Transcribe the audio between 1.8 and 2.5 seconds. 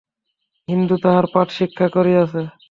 করিয়াছে।